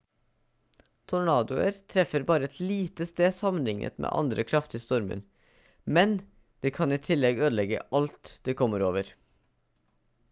[1.11, 5.21] tornadoer treffer bare et lite sted sammenlignet med andre kraftige stormer
[5.99, 6.17] men
[6.67, 9.15] de kan i tillegg ødelegge alt de kommer over